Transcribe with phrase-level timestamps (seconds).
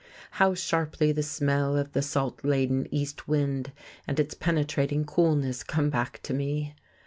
[0.31, 3.71] How sharply the smell of the salt laden east wind
[4.07, 6.73] and its penetrating coolness come back to me!